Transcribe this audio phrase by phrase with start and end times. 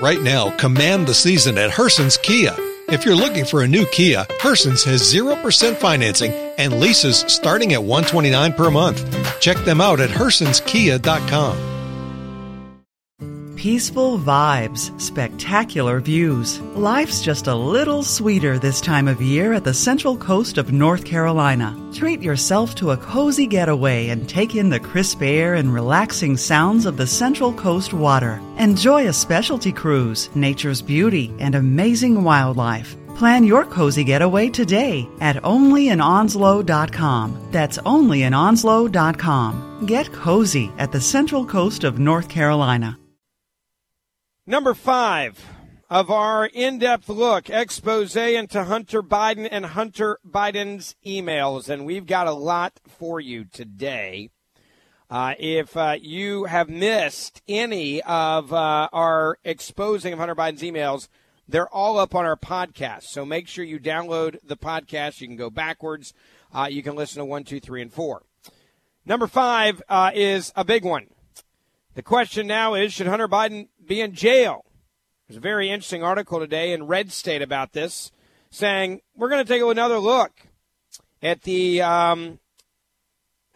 [0.00, 2.54] Right now, command the season at Herson's Kia.
[2.88, 7.82] If you're looking for a new Kia, Herson's has 0% financing and leases starting at
[7.82, 9.40] 129 per month.
[9.40, 11.67] Check them out at hersonskia.com.
[13.58, 16.60] Peaceful vibes, spectacular views.
[16.76, 21.04] Life's just a little sweeter this time of year at the central coast of North
[21.04, 21.76] Carolina.
[21.92, 26.86] Treat yourself to a cozy getaway and take in the crisp air and relaxing sounds
[26.86, 28.40] of the Central Coast water.
[28.58, 32.96] Enjoy a specialty cruise, nature's beauty, and amazing wildlife.
[33.16, 37.48] Plan your cozy getaway today at onlyinonslow.com.
[37.50, 39.86] That's onlyinonslow.com.
[39.86, 42.96] Get cozy at the Central Coast of North Carolina.
[44.48, 45.44] Number five
[45.90, 51.68] of our in depth look expose into Hunter Biden and Hunter Biden's emails.
[51.68, 54.30] And we've got a lot for you today.
[55.10, 61.08] Uh, if uh, you have missed any of uh, our exposing of Hunter Biden's emails,
[61.46, 63.02] they're all up on our podcast.
[63.02, 65.20] So make sure you download the podcast.
[65.20, 66.14] You can go backwards.
[66.54, 68.22] Uh, you can listen to one, two, three, and four.
[69.04, 71.08] Number five uh, is a big one.
[71.98, 74.64] The question now is should Hunter Biden be in jail?
[75.26, 78.12] There's a very interesting article today in Red State about this,
[78.50, 80.30] saying we're going to take another look
[81.20, 82.38] at the um,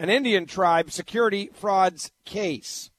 [0.00, 2.90] an Indian tribe security frauds case.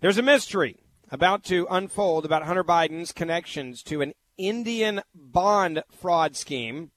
[0.00, 0.78] There's a mystery
[1.10, 6.90] about to unfold about Hunter Biden's connections to an Indian bond fraud scheme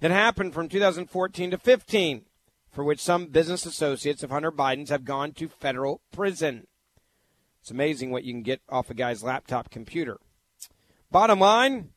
[0.00, 2.26] that happened from 2014 to 15
[2.70, 6.66] for which some business associates of Hunter Biden's have gone to federal prison.
[7.60, 10.18] It's amazing what you can get off a guy's laptop computer.
[11.10, 11.90] Bottom line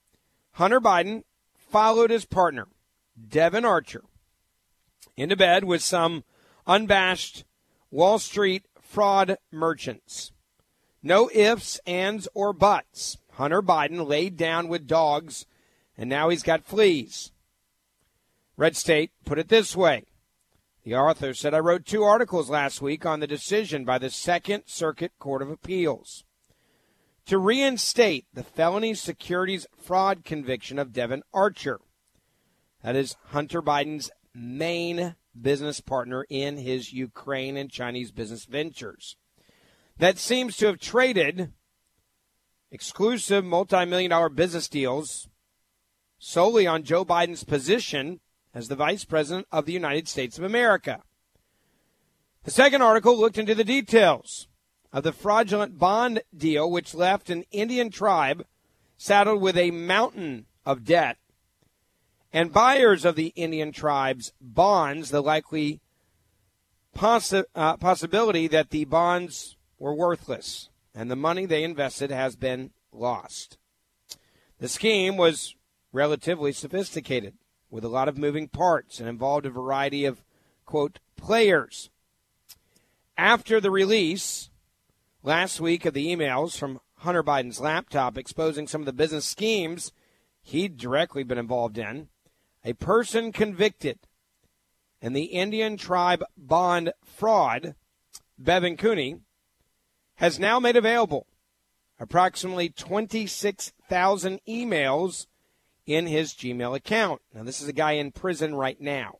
[0.53, 1.23] Hunter Biden
[1.55, 2.67] followed his partner,
[3.29, 4.03] Devon Archer,
[5.15, 6.23] into bed with some
[6.67, 7.45] unabashed
[7.89, 10.31] Wall Street fraud merchants.
[11.01, 13.17] No ifs, ands, or buts.
[13.33, 15.45] Hunter Biden laid down with dogs,
[15.97, 17.31] and now he's got fleas.
[18.55, 20.05] Red State put it this way
[20.83, 24.63] the author said, I wrote two articles last week on the decision by the Second
[24.65, 26.25] Circuit Court of Appeals
[27.25, 31.79] to reinstate the felony securities fraud conviction of Devon Archer.
[32.83, 39.15] That is Hunter Biden's main business partner in his Ukraine and Chinese business ventures.
[39.97, 41.53] That seems to have traded
[42.71, 45.29] exclusive multi million dollar business deals
[46.19, 48.19] solely on Joe Biden's position
[48.53, 51.01] as the Vice President of the United States of America.
[52.43, 54.47] The second article looked into the details
[54.91, 58.45] of the fraudulent bond deal, which left an Indian tribe
[58.97, 61.17] saddled with a mountain of debt,
[62.31, 65.81] and buyers of the Indian tribe's bonds the likely
[66.95, 72.71] possi- uh, possibility that the bonds were worthless and the money they invested has been
[72.91, 73.57] lost.
[74.59, 75.55] The scheme was
[75.91, 77.33] relatively sophisticated
[77.73, 80.23] with a lot of moving parts and involved a variety of,
[80.63, 81.89] quote, players.
[83.17, 84.51] After the release
[85.23, 89.91] last week of the emails from Hunter Biden's laptop exposing some of the business schemes
[90.43, 92.09] he'd directly been involved in,
[92.63, 93.97] a person convicted
[95.01, 97.73] in the Indian tribe bond fraud,
[98.37, 99.17] Bevan Cooney,
[100.17, 101.25] has now made available
[101.99, 105.25] approximately 26,000 emails
[105.85, 107.21] in his Gmail account.
[107.33, 109.17] Now, this is a guy in prison right now.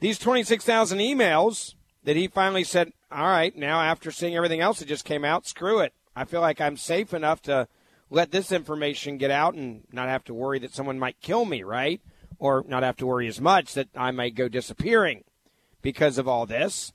[0.00, 1.74] These 26,000 emails
[2.04, 5.46] that he finally said, all right, now after seeing everything else that just came out,
[5.46, 5.94] screw it.
[6.14, 7.68] I feel like I'm safe enough to
[8.10, 11.62] let this information get out and not have to worry that someone might kill me,
[11.62, 12.00] right?
[12.38, 15.24] Or not have to worry as much that I might go disappearing
[15.80, 16.92] because of all this.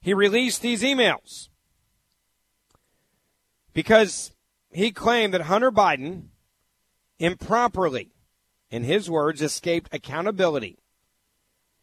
[0.00, 1.48] He released these emails
[3.72, 4.32] because
[4.70, 6.28] he claimed that Hunter Biden
[7.18, 8.12] improperly,
[8.70, 10.78] in his words, escaped accountability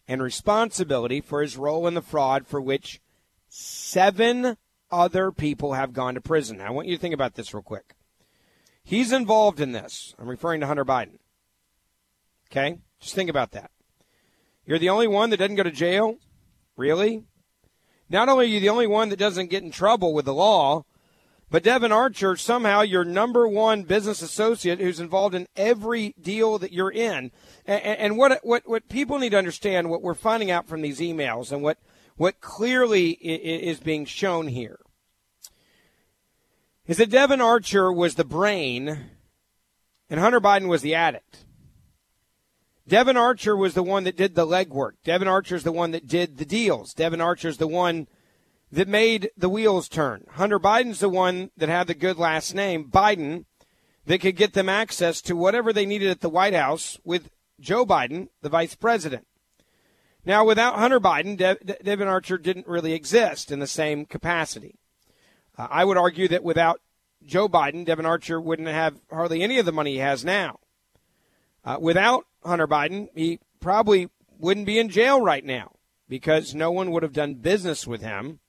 [0.07, 2.99] and responsibility for his role in the fraud for which
[3.47, 4.57] seven
[4.91, 6.57] other people have gone to prison.
[6.57, 7.95] Now, I want you to think about this real quick.
[8.83, 10.13] He's involved in this.
[10.19, 11.17] I'm referring to Hunter Biden.
[12.51, 12.79] Okay?
[12.99, 13.71] Just think about that.
[14.65, 16.17] You're the only one that doesn't go to jail?
[16.75, 17.23] Really?
[18.09, 20.85] Not only are you the only one that doesn't get in trouble with the law,
[21.53, 26.73] but Devon Archer, somehow your number one business associate who's involved in every deal that
[26.73, 27.29] you're in.
[27.67, 30.99] And, and what, what, what people need to understand, what we're finding out from these
[30.99, 31.77] emails and what,
[32.15, 34.79] what clearly is being shown here
[36.87, 39.11] is that Devon Archer was the brain
[40.09, 41.45] and Hunter Biden was the addict.
[42.87, 44.93] Devon Archer was the one that did the legwork.
[45.03, 46.95] Devon Archer is the one that did the deals.
[46.95, 48.07] Devon Archer is the one
[48.73, 50.25] that made the wheels turn.
[50.31, 53.45] Hunter Biden's the one that had the good last name, Biden,
[54.07, 57.29] that could get them access to whatever they needed at the White House with
[57.59, 59.27] Joe Biden, the vice president.
[60.25, 64.79] Now, without Hunter Biden, De- De- Devon Archer didn't really exist in the same capacity.
[65.55, 66.81] Uh, I would argue that without
[67.23, 70.59] Joe Biden, Devon Archer wouldn't have hardly any of the money he has now.
[71.63, 74.09] Uh, without Hunter Biden, he probably
[74.39, 75.73] wouldn't be in jail right now
[76.09, 78.39] because no one would have done business with him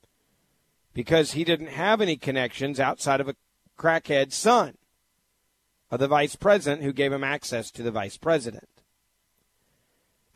[0.95, 3.37] because he didn't have any connections outside of a
[3.79, 4.79] crackhead son
[5.91, 8.69] of the vice president who gave him access to the vice president.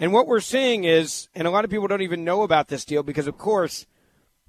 [0.00, 2.84] And what we're seeing is, and a lot of people don't even know about this
[2.84, 3.86] deal because, of course,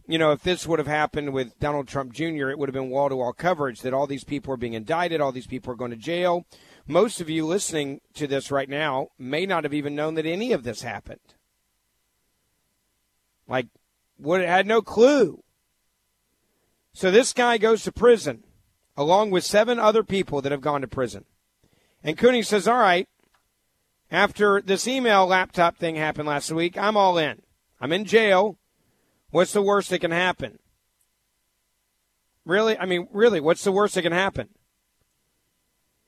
[0.07, 2.89] you know, if this would have happened with Donald Trump Jr., it would have been
[2.89, 5.77] wall to wall coverage that all these people are being indicted, all these people are
[5.77, 6.45] going to jail.
[6.87, 10.51] Most of you listening to this right now may not have even known that any
[10.51, 11.19] of this happened.
[13.47, 13.67] Like,
[14.17, 15.43] would had no clue.
[16.99, 18.43] So this guy goes to prison
[18.97, 21.23] along with seven other people that have gone to prison.
[22.03, 23.07] And Cooney says, All right,
[24.11, 27.41] after this email laptop thing happened last week, I'm all in.
[27.79, 28.57] I'm in jail.
[29.29, 30.59] What's the worst that can happen?
[32.43, 32.77] Really?
[32.77, 34.49] I mean, really, what's the worst that can happen?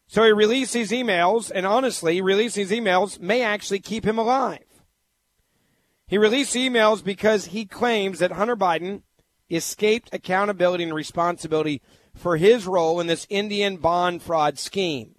[0.08, 4.66] So he released these emails, and honestly, releasing these emails may actually keep him alive.
[6.06, 9.04] He released emails because he claims that Hunter Biden
[9.56, 11.82] escaped accountability and responsibility
[12.16, 15.16] for his role in this Indian bond fraud scheme.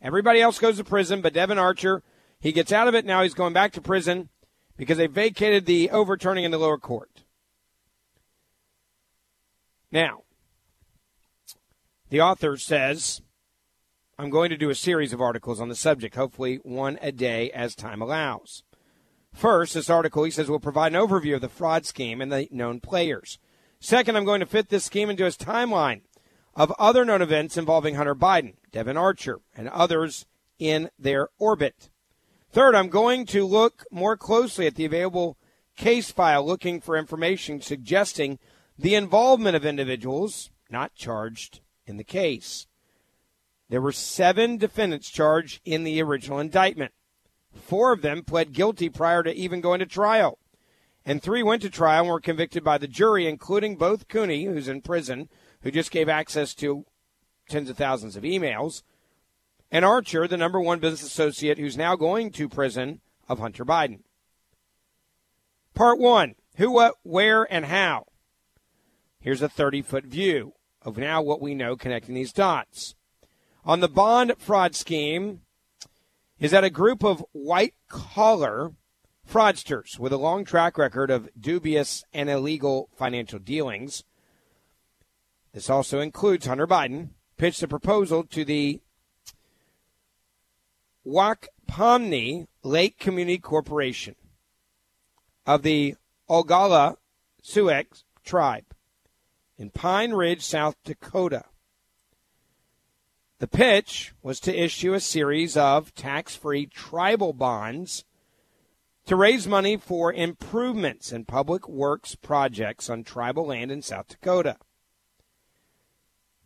[0.00, 2.02] Everybody else goes to prison, but Devon Archer,
[2.38, 3.04] he gets out of it.
[3.04, 4.28] Now he's going back to prison
[4.76, 7.24] because they vacated the overturning in the lower court.
[9.90, 10.22] Now,
[12.10, 13.22] the author says,
[14.18, 17.50] I'm going to do a series of articles on the subject, hopefully one a day
[17.50, 18.62] as time allows.
[19.32, 22.48] First, this article, he says, will provide an overview of the fraud scheme and the
[22.50, 23.38] known players.
[23.80, 26.00] Second, I'm going to fit this scheme into his timeline
[26.54, 30.26] of other known events involving Hunter Biden, Devon Archer, and others
[30.58, 31.90] in their orbit.
[32.50, 35.36] Third, I'm going to look more closely at the available
[35.76, 38.38] case file looking for information suggesting
[38.78, 42.66] the involvement of individuals not charged in the case.
[43.68, 46.92] There were seven defendants charged in the original indictment.
[47.52, 50.38] Four of them pled guilty prior to even going to trial.
[51.06, 54.66] And three went to trial and were convicted by the jury, including both Cooney, who's
[54.66, 55.28] in prison,
[55.62, 56.84] who just gave access to
[57.48, 58.82] tens of thousands of emails,
[59.70, 64.00] and Archer, the number one business associate who's now going to prison of Hunter Biden.
[65.74, 68.06] Part one Who, what, where, and how.
[69.20, 72.94] Here's a 30 foot view of now what we know connecting these dots.
[73.64, 75.42] On the bond fraud scheme
[76.38, 78.72] is that a group of white collar
[79.28, 84.04] fraudsters with a long track record of dubious and illegal financial dealings.
[85.52, 88.80] This also includes Hunter Biden, pitched a proposal to the
[91.06, 94.16] Wakpamni Lake Community Corporation
[95.46, 95.94] of the
[96.28, 96.96] Oglala
[97.42, 97.70] Sioux
[98.24, 98.64] tribe
[99.56, 101.44] in Pine Ridge, South Dakota.
[103.38, 108.04] The pitch was to issue a series of tax free tribal bonds
[109.06, 114.56] to raise money for improvements in public works projects on tribal land in South Dakota.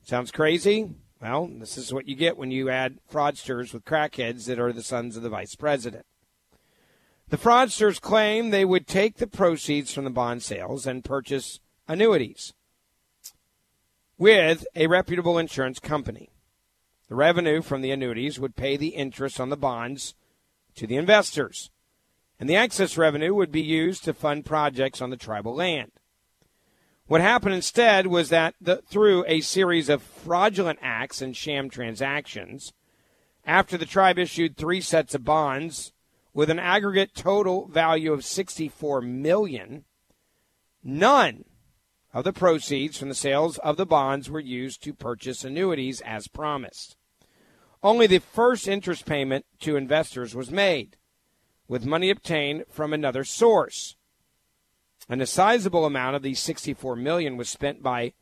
[0.02, 0.94] Sounds crazy?
[1.20, 4.82] Well, this is what you get when you add fraudsters with crackheads that are the
[4.82, 6.06] sons of the vice president.
[7.28, 12.54] The fraudsters claim they would take the proceeds from the bond sales and purchase annuities
[14.18, 16.30] with a reputable insurance company.
[17.08, 20.14] The revenue from the annuities would pay the interest on the bonds
[20.74, 21.70] to the investors,
[22.40, 25.92] and the excess revenue would be used to fund projects on the tribal land.
[27.06, 32.72] What happened instead was that the, through a series of fraudulent acts and sham transactions,
[33.44, 35.92] after the tribe issued three sets of bonds
[36.32, 39.84] with an aggregate total value of 64 million,
[40.82, 41.44] none
[42.14, 46.26] of the proceeds from the sales of the bonds were used to purchase annuities as
[46.26, 46.96] promised.
[47.82, 50.96] Only the first interest payment to investors was made,
[51.70, 53.94] with money obtained from another source.
[55.08, 58.12] And a sizable amount of these 64 million was spent by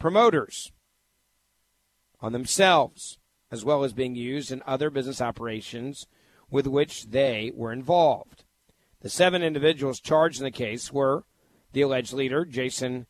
[0.00, 0.72] promoters
[2.20, 3.18] on themselves,
[3.52, 6.08] as well as being used in other business operations
[6.50, 8.42] with which they were involved.
[9.00, 11.22] The seven individuals charged in the case were
[11.72, 13.06] the alleged leader, Jason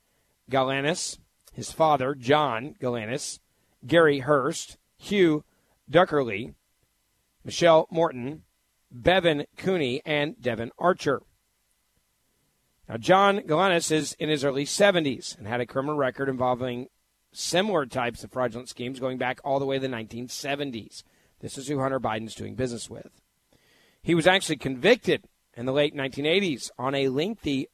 [0.51, 1.19] Galanis,
[1.55, 3.39] his father, John Galanis,
[3.87, 5.45] Gary Hurst, Hugh
[5.91, 6.53] Dunkerley,
[7.43, 8.43] Michelle Morton,
[8.91, 11.23] Bevan Cooney, and Devon Archer.
[12.89, 16.89] Now, John Galanis is in his early 70s and had a criminal record involving
[17.33, 21.03] similar types of fraudulent schemes going back all the way to the 1970s.
[21.41, 23.11] This is who Hunter Biden's doing business with.
[24.03, 25.25] He was actually convicted
[25.55, 27.69] in the late 1980s on a lengthy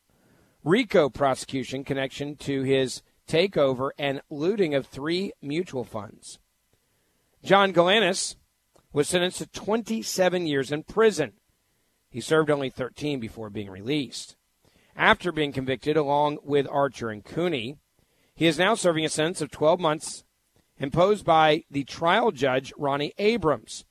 [0.64, 6.38] RICO prosecution connection to his takeover and looting of three mutual funds.
[7.45, 8.37] John Galanis
[8.92, 11.32] was sentenced to 27 years in prison.
[12.11, 14.37] He served only 13 before being released.
[14.94, 17.78] After being convicted, along with Archer and Cooney,
[18.34, 20.25] he is now serving a sentence of 12 months
[20.78, 23.84] imposed by the trial judge, Ronnie Abrams.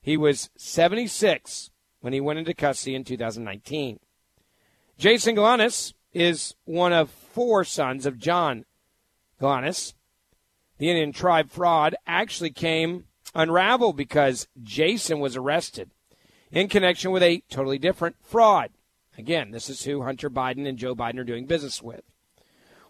[0.00, 4.00] He was 76 when he went into custody in 2019.
[4.98, 8.64] Jason Galanis is one of four sons of John
[9.40, 9.94] Galanis.
[10.78, 13.04] The Indian tribe fraud actually came
[13.36, 15.90] unraveled because Jason was arrested
[16.50, 18.70] in connection with a totally different fraud.
[19.18, 22.02] Again, this is who Hunter Biden and Joe Biden are doing business with.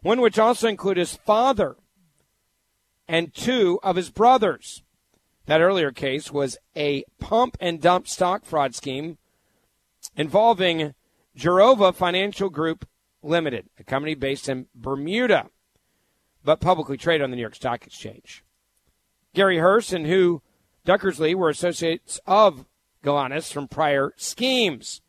[0.02, 1.76] One which also included his father
[3.08, 4.82] and two of his brothers.
[5.46, 9.18] That earlier case was a pump and dump stock fraud scheme
[10.16, 10.94] involving
[11.36, 12.86] Gerova Financial Group
[13.22, 15.50] Limited, a company based in Bermuda,
[16.44, 18.44] but publicly traded on the New York Stock Exchange.
[19.36, 20.40] Gary Hurst and Hugh
[20.86, 22.64] Dunkerley were associates of
[23.04, 25.02] Galanis from prior schemes.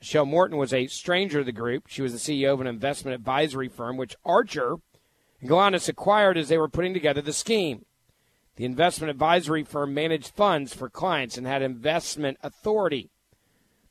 [0.00, 1.86] Michelle Morton was a stranger to the group.
[1.86, 4.76] She was the CEO of an investment advisory firm, which Archer
[5.38, 7.84] and Galanis acquired as they were putting together the scheme.
[8.56, 13.10] The investment advisory firm managed funds for clients and had investment authority.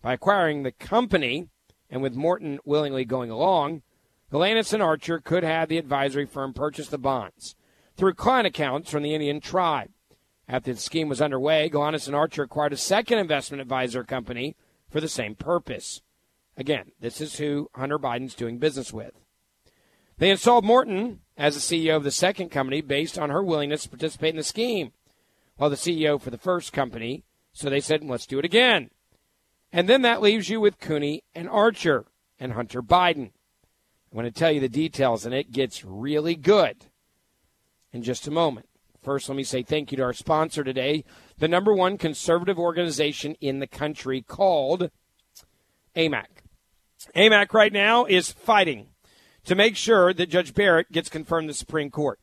[0.01, 1.49] By acquiring the company,
[1.87, 3.83] and with Morton willingly going along,
[4.31, 7.53] Galanis and Archer could have the advisory firm purchase the bonds
[7.97, 9.89] through client accounts from the Indian tribe.
[10.47, 14.55] After the scheme was underway, Galanis and Archer acquired a second investment advisor company
[14.89, 16.01] for the same purpose.
[16.57, 19.13] Again, this is who Hunter Biden's doing business with.
[20.17, 23.89] They installed Morton as the CEO of the second company based on her willingness to
[23.89, 24.91] participate in the scheme,
[25.55, 28.89] while the CEO for the first company, so they said, let's do it again.
[29.71, 32.05] And then that leaves you with Cooney and Archer
[32.39, 33.31] and Hunter Biden.
[34.11, 36.85] I'm going to tell you the details, and it gets really good
[37.93, 38.67] in just a moment.
[39.01, 41.03] First, let me say thank you to our sponsor today,
[41.37, 44.91] the number one conservative organization in the country called
[45.95, 46.27] AMAC.
[47.15, 48.89] AMAC right now is fighting
[49.45, 52.19] to make sure that Judge Barrett gets confirmed the Supreme Court.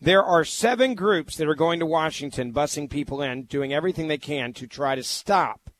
[0.00, 4.18] There are seven groups that are going to Washington, bussing people in, doing everything they
[4.18, 5.70] can to try to stop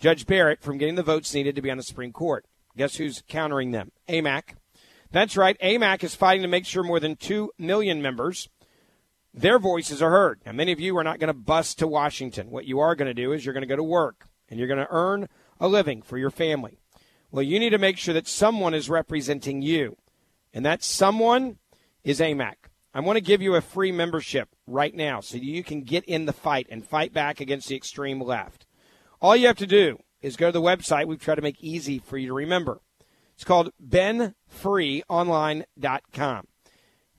[0.00, 2.44] Judge Barrett from getting the votes needed to be on the Supreme Court.
[2.76, 3.92] Guess who's countering them?
[4.08, 4.54] AMAC.
[5.14, 5.56] That's right.
[5.60, 8.48] AMAC is fighting to make sure more than 2 million members
[9.32, 10.40] their voices are heard.
[10.44, 12.50] Now, many of you are not going to bus to Washington.
[12.50, 14.66] What you are going to do is you're going to go to work and you're
[14.66, 15.28] going to earn
[15.60, 16.80] a living for your family.
[17.30, 19.96] Well, you need to make sure that someone is representing you,
[20.52, 21.58] and that someone
[22.02, 22.54] is AMAC.
[22.92, 26.26] I want to give you a free membership right now so you can get in
[26.26, 28.66] the fight and fight back against the extreme left.
[29.20, 32.00] All you have to do is go to the website we've tried to make easy
[32.00, 32.80] for you to remember.
[33.34, 36.46] It's called benfreeonline.com.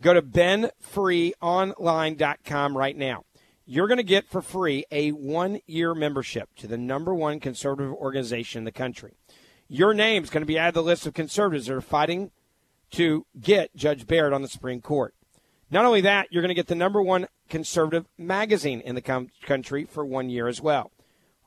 [0.01, 3.23] Go to benfreeonline.com right now.
[3.65, 7.93] You're going to get for free a one year membership to the number one conservative
[7.93, 9.13] organization in the country.
[9.67, 12.29] Your name's going to be added to the list of conservatives that are fighting
[12.91, 15.15] to get Judge Barrett on the Supreme Court.
[15.71, 19.85] Not only that, you're going to get the number one conservative magazine in the country
[19.85, 20.91] for one year as well.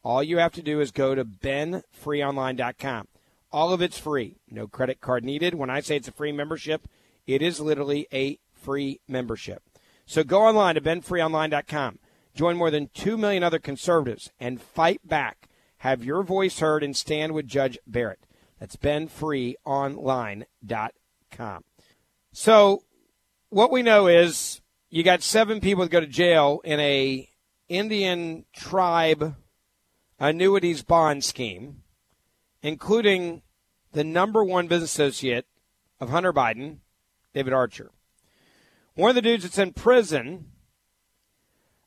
[0.02, 3.06] All you have to do is go to benfreeonline.com.
[3.50, 4.36] All of it's free.
[4.50, 5.54] No credit card needed.
[5.54, 6.86] When I say it's a free membership,
[7.26, 9.62] it is literally a free membership.
[10.06, 11.98] So go online to benfreeonline.com.
[12.34, 15.48] Join more than 2 million other conservatives and fight back.
[15.78, 18.26] Have your voice heard and stand with Judge Barrett.
[18.58, 21.64] That's benfreeonline.com.
[22.32, 22.82] So
[23.50, 27.28] what we know is you got seven people that go to jail in a
[27.68, 29.36] Indian tribe
[30.18, 31.82] annuities bond scheme,
[32.62, 33.42] including
[33.92, 35.46] the number one business associate
[36.00, 36.78] of Hunter Biden,
[37.34, 37.90] David Archer.
[38.94, 40.46] One of the dudes that's in prison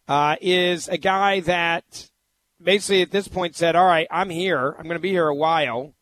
[0.08, 2.10] uh, is a guy that
[2.62, 4.76] basically at this point said, All right, I'm here.
[4.78, 5.94] I'm going to be here a while.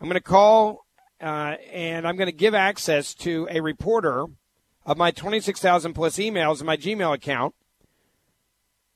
[0.00, 0.84] I'm going to call
[1.20, 4.26] uh, and I'm going to give access to a reporter
[4.84, 7.54] of my 26,000 plus emails in my Gmail account.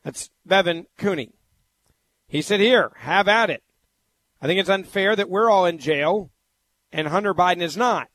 [0.02, 1.32] That's Bevan Cooney.
[2.28, 3.62] He said, Here, have at it.
[4.40, 6.30] I think it's unfair that we're all in jail
[6.92, 8.08] and Hunter Biden is not.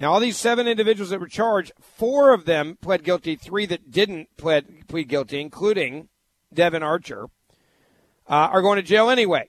[0.00, 3.90] Now, all these seven individuals that were charged, four of them pled guilty, three that
[3.90, 6.08] didn't pled, plead guilty, including
[6.52, 7.26] Devon Archer,
[8.26, 9.48] uh, are going to jail anyway.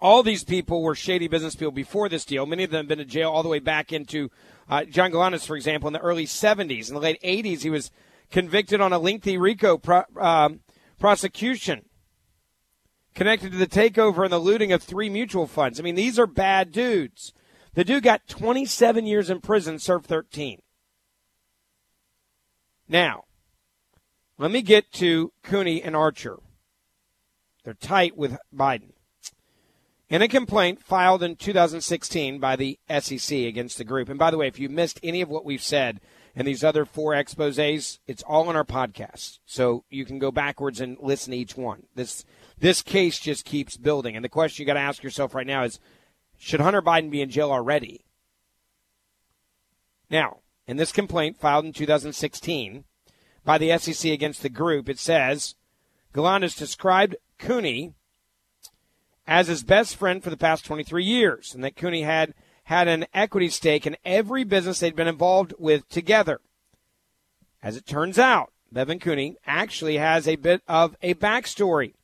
[0.00, 2.46] all these people were shady business people before this deal.
[2.46, 4.30] Many of them have been in jail all the way back into
[4.68, 6.88] uh, John Galanis, for example, in the early 70s.
[6.88, 7.90] In the late 80s, he was
[8.30, 10.60] convicted on a lengthy RICO pro- um,
[10.98, 11.87] prosecution
[13.18, 15.80] connected to the takeover and the looting of three mutual funds.
[15.80, 17.32] I mean, these are bad dudes.
[17.74, 20.62] The dude got 27 years in prison, served 13.
[22.88, 23.24] Now,
[24.38, 26.36] let me get to Cooney and Archer.
[27.64, 28.92] They're tight with Biden.
[30.08, 34.38] In a complaint filed in 2016 by the SEC against the group, and by the
[34.38, 36.00] way, if you missed any of what we've said
[36.36, 39.40] in these other four exposes, it's all on our podcast.
[39.44, 41.82] So you can go backwards and listen to each one.
[41.96, 42.24] This
[42.60, 44.16] this case just keeps building.
[44.16, 45.78] And the question you got to ask yourself right now is
[46.38, 48.04] should Hunter Biden be in jail already?
[50.10, 52.84] Now, in this complaint filed in 2016
[53.44, 55.54] by the SEC against the group, it says
[56.14, 57.94] Galanis described Cooney
[59.26, 62.34] as his best friend for the past 23 years, and that Cooney had
[62.64, 66.40] had an equity stake in every business they'd been involved with together.
[67.62, 71.94] As it turns out, Bevan Cooney actually has a bit of a backstory.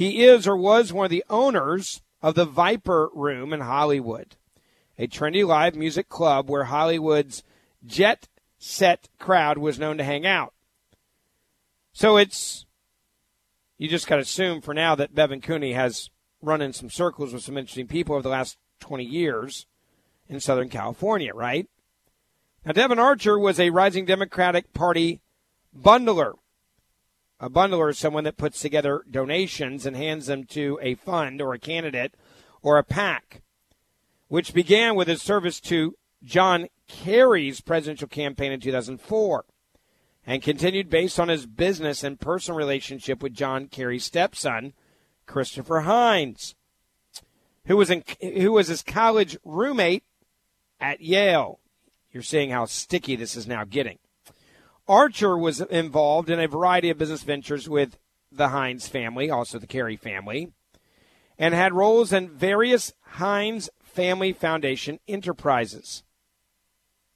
[0.00, 4.36] He is or was one of the owners of the Viper Room in Hollywood,
[4.98, 7.42] a trendy live music club where Hollywood's
[7.84, 8.26] jet
[8.58, 10.54] set crowd was known to hang out.
[11.92, 12.64] So it's,
[13.76, 16.08] you just got to assume for now that Bevan Cooney has
[16.40, 19.66] run in some circles with some interesting people over the last 20 years
[20.30, 21.68] in Southern California, right?
[22.64, 25.20] Now, Devon Archer was a rising Democratic Party
[25.78, 26.36] bundler.
[27.42, 31.54] A bundler is someone that puts together donations and hands them to a fund or
[31.54, 32.14] a candidate
[32.60, 33.40] or a PAC,
[34.28, 39.46] which began with his service to John Kerry's presidential campaign in 2004
[40.26, 44.74] and continued based on his business and personal relationship with John Kerry's stepson,
[45.24, 46.54] Christopher Heinz,
[47.64, 50.04] who was in, who was his college roommate
[50.78, 51.58] at Yale.
[52.12, 53.98] You're seeing how sticky this is now getting.
[54.90, 57.96] Archer was involved in a variety of business ventures with
[58.32, 60.50] the Heinz family, also the Kerry family,
[61.38, 66.02] and had roles in various Heinz Family Foundation enterprises.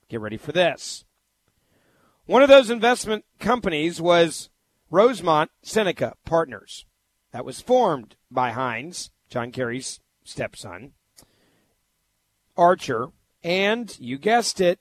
[0.07, 1.03] Get ready for this.
[2.25, 4.49] One of those investment companies was
[4.89, 6.85] Rosemont Seneca Partners.
[7.33, 10.93] That was formed by Heinz, John Kerry's stepson,
[12.55, 13.09] Archer,
[13.43, 14.79] and, you guessed it,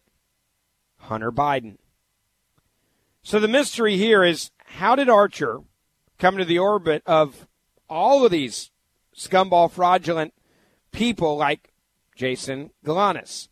[0.98, 1.78] Hunter Biden.
[3.26, 5.60] So the mystery here is how did Archer
[6.18, 7.48] come to the orbit of
[7.88, 8.70] all of these
[9.16, 10.34] scumball fraudulent
[10.92, 11.72] people like
[12.14, 13.48] Jason Galanis?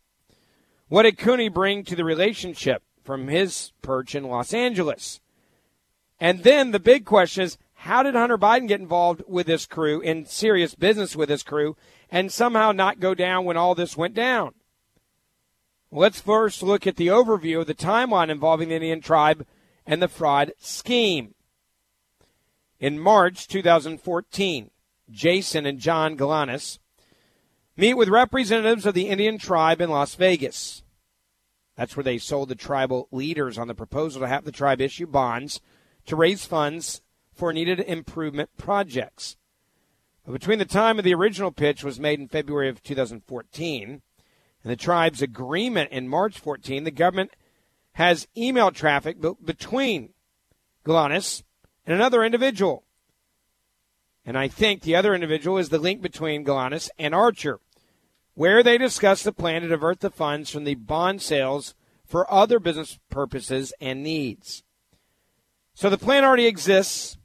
[0.88, 5.22] What did Cooney bring to the relationship from his perch in Los Angeles?
[6.20, 10.02] And then the big question is how did Hunter Biden get involved with this crew
[10.02, 11.78] in serious business with this crew
[12.10, 14.52] and somehow not go down when all this went down?
[15.90, 19.46] Let's first look at the overview of the timeline involving the Indian tribe
[19.92, 21.34] and the fraud scheme.
[22.80, 24.70] In March 2014,
[25.10, 26.78] Jason and John Galanis
[27.76, 30.82] meet with representatives of the Indian tribe in Las Vegas.
[31.76, 35.06] That's where they sold the tribal leaders on the proposal to have the tribe issue
[35.06, 35.60] bonds
[36.06, 39.36] to raise funds for needed improvement projects.
[40.24, 44.00] But between the time of the original pitch was made in February of 2014 and
[44.72, 47.32] the tribe's agreement in March 14, the government
[47.94, 50.10] has email traffic between
[50.84, 51.42] Galanis
[51.86, 52.84] and another individual.
[54.24, 57.60] And I think the other individual is the link between Galanis and Archer,
[58.34, 61.74] where they discuss the plan to divert the funds from the bond sales
[62.04, 64.62] for other business purposes and needs.
[65.74, 67.16] So the plan already exists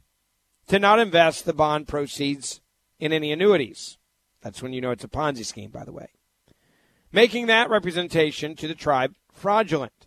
[0.68, 2.60] to not invest the bond proceeds
[2.98, 3.96] in any annuities.
[4.42, 6.08] That's when you know it's a Ponzi scheme, by the way.
[7.12, 9.97] Making that representation to the tribe fraudulent.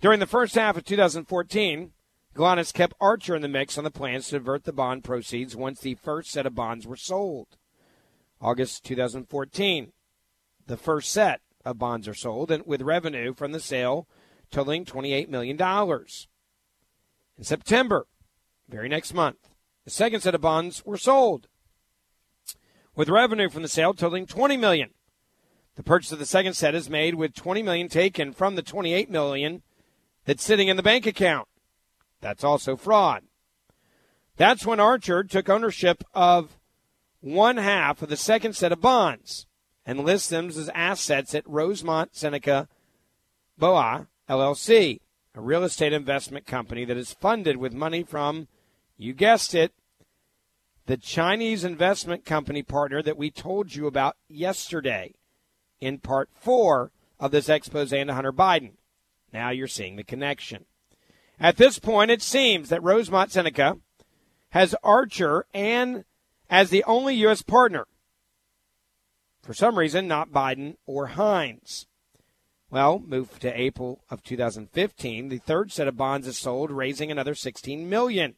[0.00, 1.92] During the first half of 2014,
[2.34, 5.80] Galanis kept Archer in the mix on the plans to divert the bond proceeds once
[5.80, 7.58] the first set of bonds were sold.
[8.40, 9.92] August 2014,
[10.66, 14.08] the first set of bonds are sold, and with revenue from the sale
[14.50, 15.60] totaling $28 million.
[15.60, 18.06] In September,
[18.68, 19.50] very next month,
[19.84, 21.48] the second set of bonds were sold,
[22.96, 24.90] with revenue from the sale totaling 20 million.
[25.76, 29.10] The purchase of the second set is made with 20 million taken from the $28
[29.10, 29.62] million
[30.30, 31.48] that's sitting in the bank account.
[32.20, 33.24] That's also fraud.
[34.36, 36.56] That's when Archer took ownership of
[37.20, 39.48] one half of the second set of bonds
[39.84, 42.68] and lists them as assets at Rosemont Seneca
[43.60, 45.00] Bohai LLC,
[45.34, 48.46] a real estate investment company that is funded with money from,
[48.96, 49.72] you guessed it,
[50.86, 55.12] the Chinese investment company partner that we told you about yesterday
[55.80, 58.74] in part four of this expose into Hunter Biden.
[59.32, 60.64] Now you're seeing the connection.
[61.38, 63.78] At this point, it seems that Rosemont Seneca
[64.50, 66.04] has Archer and
[66.50, 67.42] as the only U.S.
[67.42, 67.86] partner.
[69.42, 71.86] For some reason, not Biden or Heinz.
[72.70, 75.28] Well, move to April of 2015.
[75.28, 78.34] The third set of bonds is sold, raising another 16 million.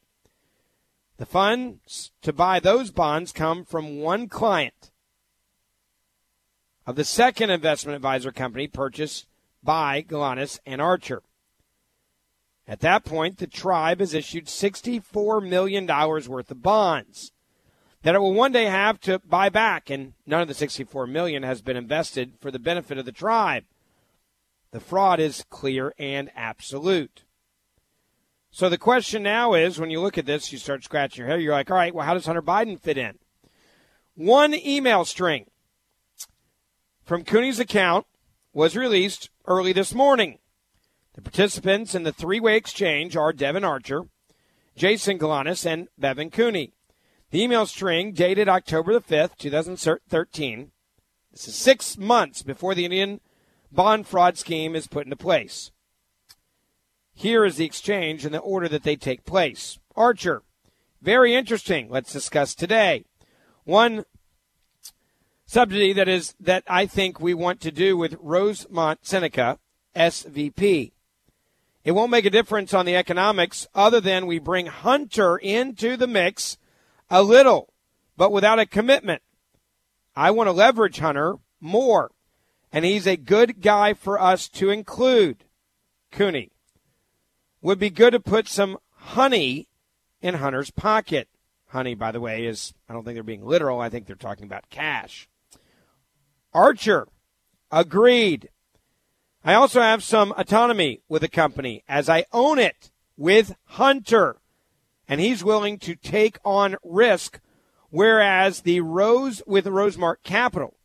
[1.17, 4.91] The funds to buy those bonds come from one client
[6.85, 9.27] of the second investment advisor company purchased
[9.63, 11.21] by Galanis and Archer.
[12.67, 17.31] At that point, the tribe has issued $64 million worth of bonds
[18.03, 21.43] that it will one day have to buy back, and none of the 64 million
[21.43, 23.63] has been invested for the benefit of the tribe.
[24.71, 27.23] The fraud is clear and absolute.
[28.51, 31.41] So the question now is when you look at this, you start scratching your head.
[31.41, 33.17] You're like, all right, well, how does Hunter Biden fit in?
[34.15, 35.45] One email string
[37.03, 38.05] from Cooney's account
[38.53, 40.37] was released early this morning.
[41.15, 44.03] The participants in the three way exchange are Devon Archer,
[44.75, 46.73] Jason Galanis, and Bevan Cooney.
[47.31, 50.71] The email string dated October the 5th, 2013.
[51.31, 53.19] This is six months before the Indian
[53.71, 55.71] bond fraud scheme is put into place.
[57.11, 59.79] Here is the exchange in the order that they take place.
[59.95, 60.43] Archer,
[61.01, 61.89] very interesting.
[61.89, 63.05] Let's discuss today.
[63.63, 64.05] One
[65.53, 69.59] subsidy that is that I think we want to do with Rosemont Seneca,
[69.95, 70.93] SVP.
[71.83, 76.07] It won't make a difference on the economics other than we bring Hunter into the
[76.07, 76.57] mix
[77.07, 77.71] a little,
[78.17, 79.21] but without a commitment.
[80.15, 82.09] I want to leverage Hunter more,
[82.71, 85.43] and he's a good guy for us to include.
[86.11, 86.49] Cooney
[87.61, 89.67] would be good to put some honey
[90.19, 91.27] in Hunter's pocket.
[91.67, 93.79] Honey, by the way, is, I don't think they're being literal.
[93.79, 95.27] I think they're talking about cash.
[96.53, 97.07] Archer,
[97.71, 98.49] agreed.
[99.43, 104.37] I also have some autonomy with the company as I own it with Hunter,
[105.07, 107.39] and he's willing to take on risk,
[107.89, 110.77] whereas the Rose with Rosemont Capital,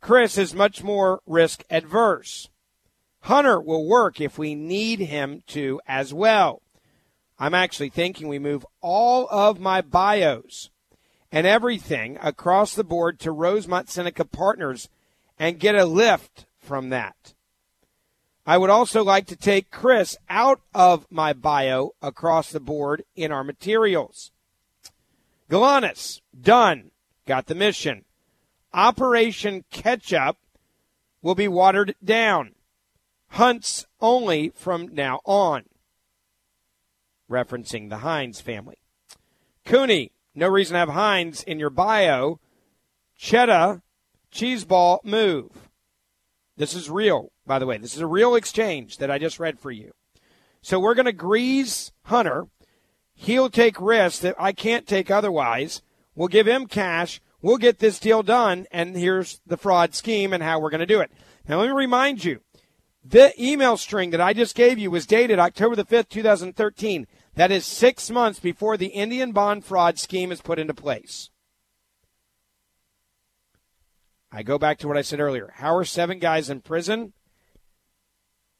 [0.00, 2.48] Chris is much more risk adverse.
[3.20, 6.60] Hunter will work if we need him to as well.
[7.38, 10.70] I'm actually thinking we move all of my bios
[11.32, 14.88] and everything across the board to Rosemont Seneca Partners
[15.38, 17.34] and get a lift from that.
[18.46, 23.32] I would also like to take Chris out of my bio across the board in
[23.32, 24.30] our materials.
[25.50, 26.90] Galanis, done.
[27.26, 28.04] Got the mission.
[28.74, 30.36] Operation Ketchup
[31.22, 32.54] will be watered down
[33.32, 35.64] hunts only from now on.
[37.30, 38.76] Referencing the Heinz family.
[39.64, 42.40] Cooney, no reason to have Heinz in your bio.
[43.16, 43.82] Cheddar,
[44.32, 45.68] cheeseball move.
[46.56, 47.78] This is real, by the way.
[47.78, 49.92] This is a real exchange that I just read for you.
[50.62, 52.46] So we're going to grease Hunter.
[53.14, 55.82] He'll take risks that I can't take otherwise.
[56.14, 57.20] We'll give him cash.
[57.40, 58.66] We'll get this deal done.
[58.70, 61.10] And here's the fraud scheme and how we're going to do it.
[61.48, 62.40] Now, let me remind you
[63.04, 67.06] the email string that I just gave you was dated October the 5th, 2013.
[67.34, 71.30] That is six months before the Indian bond fraud scheme is put into place.
[74.30, 75.52] I go back to what I said earlier.
[75.56, 77.12] How are seven guys in prison?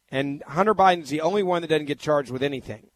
[0.09, 2.87] And Hunter Biden's the only one that doesn't get charged with anything.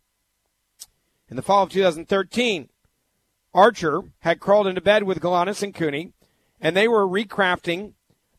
[1.30, 2.70] In the fall of 2013,
[3.54, 6.13] Archer had crawled into bed with Galanis and Cooney,
[6.62, 7.94] and they were recrafting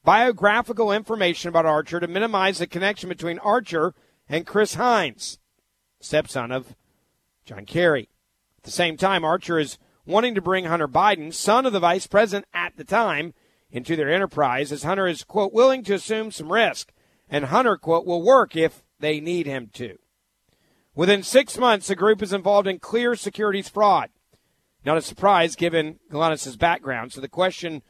[0.04, 3.94] biographical information about Archer to minimize the connection between Archer
[4.28, 5.38] and Chris Heinz,
[6.00, 6.76] stepson of
[7.48, 8.10] John Kerry.
[8.58, 12.06] At the same time, Archer is wanting to bring Hunter Biden, son of the vice
[12.06, 13.32] president at the time,
[13.70, 16.92] into their enterprise as Hunter is, quote, willing to assume some risk.
[17.26, 19.96] And Hunter, quote, will work if they need him to.
[20.94, 24.10] Within six months, the group is involved in clear securities fraud.
[24.84, 27.12] Not a surprise given Galanis' background.
[27.12, 27.82] So the question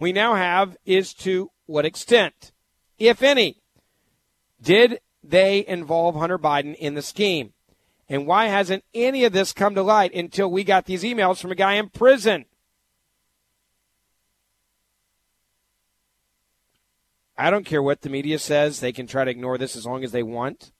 [0.00, 2.50] we now have is to what extent,
[2.98, 3.62] if any,
[4.60, 7.53] did they involve Hunter Biden in the scheme?
[8.08, 11.52] And why hasn't any of this come to light until we got these emails from
[11.52, 12.44] a guy in prison?
[17.36, 18.80] I don't care what the media says.
[18.80, 20.72] They can try to ignore this as long as they want.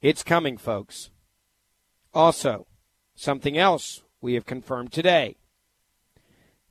[0.00, 1.10] It's coming, folks.
[2.14, 2.66] Also,
[3.14, 5.36] something else we have confirmed today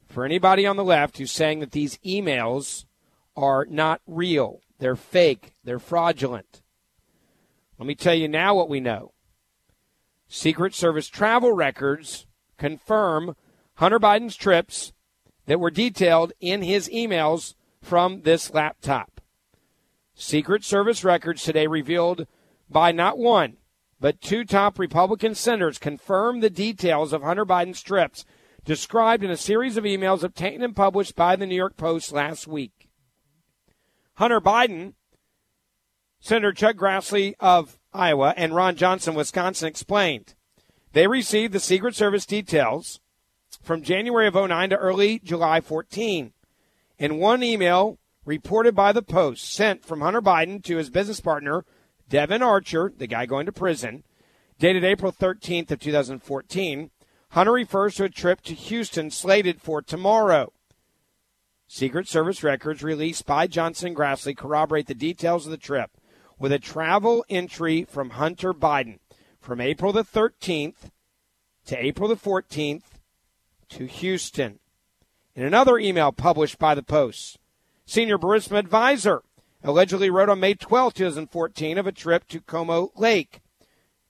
[0.08, 2.86] for anybody on the left who's saying that these emails
[3.36, 6.62] are not real, they're fake, they're fraudulent.
[7.78, 9.14] Let me tell you now what we know.
[10.28, 12.26] Secret Service travel records
[12.58, 13.36] confirm
[13.76, 14.94] Hunter Biden's trips
[15.46, 19.22] that were detailed in his emails from this laptop.
[20.16, 22.28] Secret Service records today revealed
[22.70, 23.58] by not one,
[24.00, 28.26] but two top Republican senators confirmed the details of Hunter Biden's trips
[28.66, 32.48] described in a series of emails obtained and published by the New York Post last
[32.48, 32.90] week.
[34.16, 34.94] Hunter Biden,
[36.20, 40.36] Senator Chuck Grassley of Iowa, and Ron Johnson, Wisconsin, explained
[40.94, 43.00] they received the Secret Service details
[43.62, 46.34] from January of 09 to early July 14.
[46.98, 51.66] In one email reported by the Post sent from Hunter Biden to his business partner,
[52.10, 54.04] Devon Archer, the guy going to prison,
[54.60, 56.90] dated April 13th of 2014,
[57.32, 60.52] Hunter refers to a trip to Houston slated for tomorrow.
[61.68, 65.92] Secret Service records released by Johnson Grassley corroborate the details of the trip
[66.40, 69.00] with a travel entry from Hunter Biden
[69.40, 70.92] from April the 13th
[71.66, 72.84] to April the 14th
[73.70, 74.60] to Houston.
[75.36, 77.38] In another email published by the Post,
[77.86, 79.24] senior Burisma advisor
[79.64, 83.42] allegedly wrote on May 12, 2014, of a trip to Como Lake.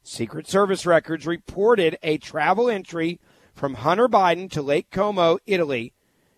[0.03, 3.19] Secret Service records reported a travel entry
[3.53, 5.93] from Hunter Biden to Lake Como, Italy,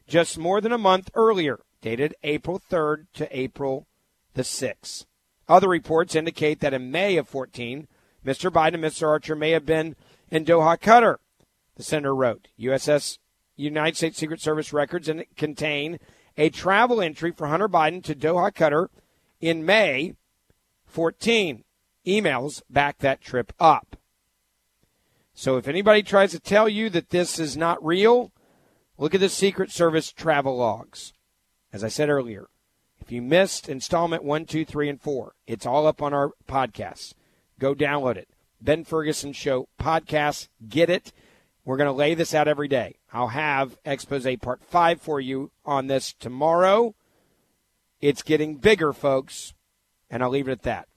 [0.08, 3.88] just more than a month earlier, dated April 3rd to April
[4.34, 5.06] the 6th.
[5.50, 7.88] Other reports indicate that in May of 14,
[8.24, 8.52] Mr.
[8.52, 9.08] Biden and Mr.
[9.08, 9.96] Archer may have been
[10.30, 11.16] in Doha, Qatar.
[11.76, 13.18] The senator wrote, USS
[13.56, 16.00] United States Secret Service records and contain
[16.38, 18.90] a travel entry for Hunter Biden to Doha, Qatar
[19.42, 20.14] in May
[20.86, 21.64] 14
[22.06, 23.96] emails back that trip up.
[25.34, 28.32] So if anybody tries to tell you that this is not real,
[28.98, 31.14] look at the Secret Service travel logs.
[31.72, 32.49] As I said earlier,
[33.10, 37.16] if you missed installment one, two, three, and 4, it's all up on our podcast.
[37.58, 38.28] Go download it.
[38.62, 40.48] Ben Ferguson Show podcast.
[40.68, 41.12] Get it.
[41.66, 42.98] We're going to lay this out every day.
[43.12, 46.94] I'll have expose part 5 for you on this tomorrow.
[48.00, 49.56] It's getting bigger, folks,
[50.12, 50.88] and I'll leave it at that.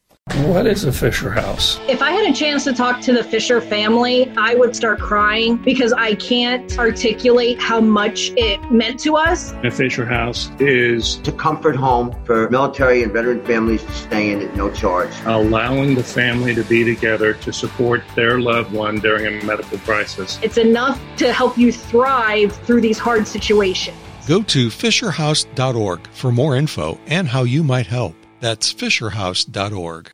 [0.46, 1.80] What is a Fisher House?
[1.88, 5.56] If I had a chance to talk to the Fisher family, I would start crying
[5.56, 9.52] because I can't articulate how much it meant to us.
[9.64, 14.42] A Fisher House is a comfort home for military and veteran families to stay in
[14.42, 15.10] at no charge.
[15.26, 20.38] Allowing the family to be together to support their loved one during a medical crisis.
[20.42, 23.96] It's enough to help you thrive through these hard situations.
[24.28, 28.14] Go to FisherHouse.org for more info and how you might help.
[28.42, 30.12] That's FisherHouse.org.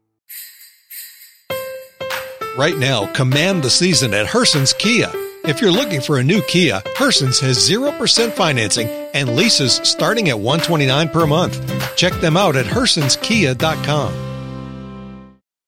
[2.59, 5.11] Right now, command the season at Herson's Kia.
[5.45, 10.39] If you're looking for a new Kia, Herson's has 0% financing and leases starting at
[10.39, 11.97] 129 per month.
[11.97, 14.28] Check them out at hersonskia.com.